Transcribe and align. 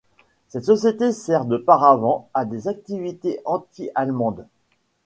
Cette 0.47 0.65
société 0.65 1.11
sert 1.11 1.45
de 1.45 1.57
paravent 1.57 2.27
à 2.33 2.43
des 2.45 2.67
activités 2.67 3.39
anti-allemandes. 3.45 4.47